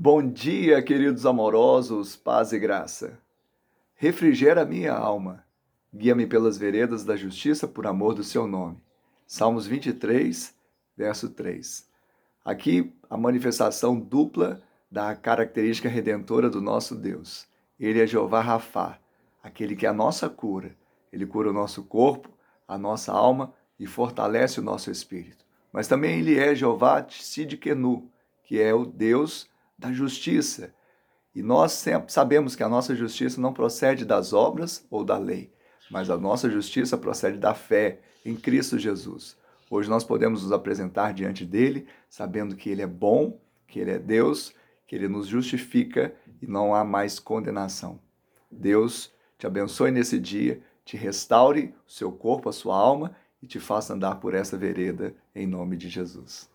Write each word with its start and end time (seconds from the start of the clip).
Bom 0.00 0.22
dia, 0.22 0.80
queridos 0.80 1.26
amorosos, 1.26 2.14
paz 2.14 2.52
e 2.52 2.58
graça. 2.60 3.18
Refrigera 3.96 4.64
minha 4.64 4.92
alma, 4.94 5.44
guia-me 5.92 6.24
pelas 6.24 6.56
veredas 6.56 7.04
da 7.04 7.16
justiça 7.16 7.66
por 7.66 7.84
amor 7.84 8.14
do 8.14 8.22
seu 8.22 8.46
nome. 8.46 8.80
Salmos 9.26 9.66
23, 9.66 10.54
verso 10.96 11.30
3. 11.30 11.84
Aqui 12.44 12.94
a 13.10 13.16
manifestação 13.16 13.98
dupla 13.98 14.62
da 14.88 15.16
característica 15.16 15.88
redentora 15.88 16.48
do 16.48 16.60
nosso 16.60 16.94
Deus. 16.94 17.48
Ele 17.76 18.00
é 18.00 18.06
Jeová 18.06 18.40
Rafá, 18.40 19.00
aquele 19.42 19.74
que 19.74 19.84
é 19.84 19.88
a 19.88 19.92
nossa 19.92 20.30
cura. 20.30 20.76
Ele 21.12 21.26
cura 21.26 21.50
o 21.50 21.52
nosso 21.52 21.82
corpo, 21.82 22.30
a 22.68 22.78
nossa 22.78 23.12
alma 23.12 23.52
e 23.80 23.84
fortalece 23.84 24.60
o 24.60 24.62
nosso 24.62 24.92
espírito. 24.92 25.44
Mas 25.72 25.88
também 25.88 26.20
ele 26.20 26.38
é 26.38 26.54
Jeová 26.54 27.02
Tsidkenu, 27.02 28.08
que 28.44 28.60
é 28.60 28.72
o 28.72 28.86
Deus 28.86 29.48
da 29.78 29.92
justiça. 29.92 30.74
E 31.34 31.42
nós 31.42 31.84
sabemos 32.08 32.56
que 32.56 32.62
a 32.62 32.68
nossa 32.68 32.94
justiça 32.96 33.40
não 33.40 33.52
procede 33.52 34.04
das 34.04 34.32
obras 34.32 34.84
ou 34.90 35.04
da 35.04 35.16
lei, 35.16 35.52
mas 35.90 36.10
a 36.10 36.16
nossa 36.16 36.50
justiça 36.50 36.98
procede 36.98 37.38
da 37.38 37.54
fé 37.54 38.00
em 38.24 38.34
Cristo 38.34 38.78
Jesus. 38.78 39.36
Hoje 39.70 39.88
nós 39.88 40.02
podemos 40.02 40.42
nos 40.42 40.52
apresentar 40.52 41.12
diante 41.12 41.44
dele, 41.44 41.86
sabendo 42.08 42.56
que 42.56 42.70
ele 42.70 42.82
é 42.82 42.86
bom, 42.86 43.38
que 43.66 43.78
ele 43.78 43.90
é 43.90 43.98
Deus, 43.98 44.52
que 44.86 44.96
ele 44.96 45.06
nos 45.06 45.26
justifica 45.26 46.14
e 46.40 46.46
não 46.46 46.74
há 46.74 46.82
mais 46.82 47.18
condenação. 47.18 48.00
Deus 48.50 49.12
te 49.38 49.46
abençoe 49.46 49.90
nesse 49.90 50.18
dia, 50.18 50.62
te 50.84 50.96
restaure 50.96 51.74
o 51.86 51.90
seu 51.90 52.10
corpo, 52.10 52.48
a 52.48 52.52
sua 52.52 52.76
alma 52.76 53.14
e 53.42 53.46
te 53.46 53.60
faça 53.60 53.92
andar 53.92 54.16
por 54.16 54.34
essa 54.34 54.56
vereda 54.56 55.14
em 55.34 55.46
nome 55.46 55.76
de 55.76 55.88
Jesus. 55.88 56.50